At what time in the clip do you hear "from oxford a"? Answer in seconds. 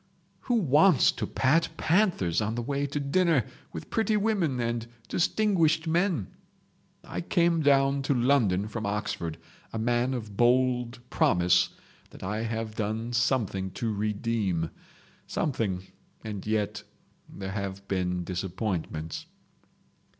8.67-9.77